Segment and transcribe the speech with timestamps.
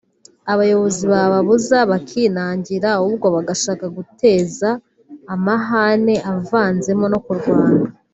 [0.51, 4.69] ubuyobozi bwababuza bakinangira ahubwo bagashaka guteza
[5.33, 7.81] amahane avanzemo no kurwana